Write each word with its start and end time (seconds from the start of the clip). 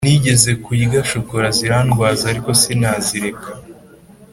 nigeze 0.07 0.51
kurya 0.63 0.99
shokola 1.11 1.47
zirandwaza 1.57 2.23
ariko 2.31 2.49
sinazireka 2.61 3.49